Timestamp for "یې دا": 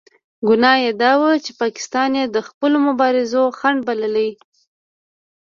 0.83-1.11